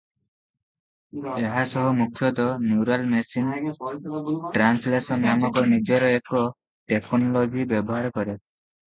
[1.47, 3.59] ଏହା ସହ ମୁଖ୍ୟତଃ ନ୍ୟୁରାଲ ମେସିନ
[4.55, 6.41] ଟ୍ରାସଲେସନ ନାମକ ନିଜର ଏକ
[6.93, 8.35] ଟେକନୋଲୋଜି ବ୍ୟବହାର କରେ।